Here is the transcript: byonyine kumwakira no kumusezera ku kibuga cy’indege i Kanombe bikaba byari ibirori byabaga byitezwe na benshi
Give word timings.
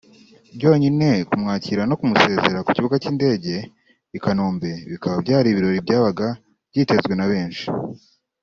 byonyine 0.55 1.07
kumwakira 1.27 1.81
no 1.89 1.97
kumusezera 1.99 2.59
ku 2.65 2.71
kibuga 2.75 2.95
cy’indege 3.01 3.53
i 4.17 4.19
Kanombe 4.23 4.71
bikaba 4.91 5.15
byari 5.25 5.47
ibirori 5.49 5.79
byabaga 5.85 6.27
byitezwe 6.71 7.13
na 7.15 7.25
benshi 7.31 7.65